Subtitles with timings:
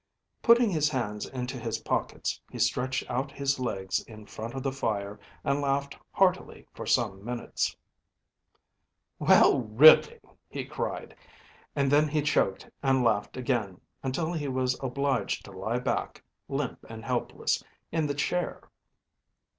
[0.41, 4.71] Putting his hands into his pockets, he stretched out his legs in front of the
[4.71, 7.75] fire and laughed heartily for some minutes.
[9.19, 11.15] “Well, really!‚ÄĚ he cried,
[11.75, 16.83] and then he choked and laughed again until he was obliged to lie back, limp
[16.89, 18.71] and helpless, in the chair.